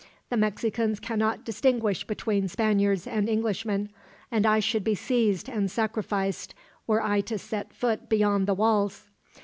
The 0.31 0.37
Mexicans 0.37 0.99
cannot 0.99 1.45
distinguish 1.45 2.07
between 2.07 2.47
Spaniards 2.47 3.05
and 3.05 3.29
Englishmen, 3.29 3.91
and 4.31 4.47
I 4.47 4.59
should 4.59 4.83
be 4.83 4.95
seized 4.95 5.47
and 5.47 5.69
sacrificed, 5.69 6.55
were 6.87 7.03
I 7.03 7.21
to 7.21 7.37
set 7.37 7.71
foot 7.71 8.09
beyond 8.09 8.47
the 8.47 8.55
walls. 8.55 9.11